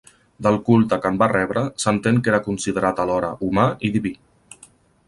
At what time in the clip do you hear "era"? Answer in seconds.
2.33-2.41